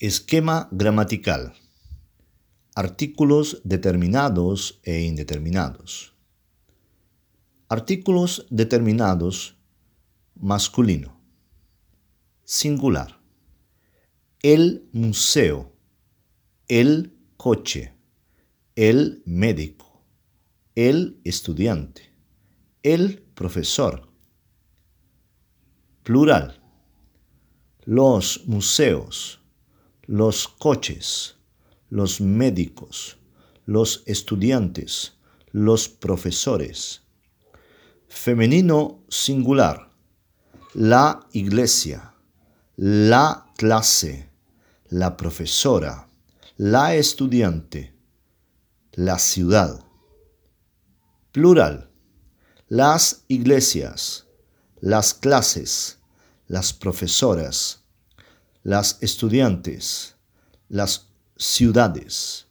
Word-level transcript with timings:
Esquema 0.00 0.68
gramatical. 0.70 1.54
Artículos 2.76 3.60
determinados 3.64 4.78
e 4.84 5.02
indeterminados. 5.02 6.14
Artículos 7.68 8.46
determinados 8.48 9.56
masculino. 10.36 11.20
Singular. 12.44 13.20
El 14.40 14.88
museo. 14.92 15.72
El 16.68 17.18
coche. 17.36 17.92
El 18.76 19.24
médico. 19.26 20.04
El 20.76 21.20
estudiante. 21.24 22.12
El 22.84 23.20
profesor. 23.34 24.08
Plural. 26.04 26.62
Los 27.84 28.46
museos 28.46 29.38
los 30.08 30.48
coches, 30.48 31.36
los 31.90 32.22
médicos, 32.22 33.18
los 33.66 34.02
estudiantes, 34.06 35.18
los 35.52 35.90
profesores. 35.90 37.02
Femenino 38.08 39.04
singular, 39.10 39.90
la 40.72 41.26
iglesia, 41.32 42.14
la 42.76 43.52
clase, 43.58 44.30
la 44.88 45.14
profesora, 45.18 46.08
la 46.56 46.94
estudiante, 46.94 47.94
la 48.92 49.18
ciudad. 49.18 49.84
Plural, 51.32 51.90
las 52.68 53.24
iglesias, 53.28 54.26
las 54.80 55.12
clases, 55.12 55.98
las 56.46 56.72
profesoras, 56.72 57.84
las 58.68 58.98
estudiantes, 59.00 60.14
las 60.68 61.06
ciudades. 61.38 62.47